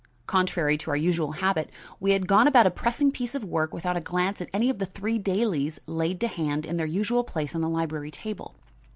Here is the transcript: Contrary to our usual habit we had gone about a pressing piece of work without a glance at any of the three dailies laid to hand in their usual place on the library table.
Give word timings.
Contrary 0.25 0.79
to 0.79 0.89
our 0.89 0.97
usual 0.97 1.33
habit 1.33 1.69
we 1.99 2.11
had 2.11 2.25
gone 2.25 2.47
about 2.47 2.65
a 2.65 2.71
pressing 2.71 3.11
piece 3.11 3.35
of 3.35 3.43
work 3.43 3.71
without 3.71 3.95
a 3.95 4.01
glance 4.01 4.41
at 4.41 4.49
any 4.51 4.67
of 4.67 4.79
the 4.79 4.85
three 4.87 5.19
dailies 5.19 5.79
laid 5.85 6.19
to 6.19 6.27
hand 6.27 6.65
in 6.65 6.77
their 6.77 6.87
usual 6.87 7.23
place 7.23 7.53
on 7.53 7.61
the 7.61 7.69
library 7.69 8.09
table. 8.09 8.55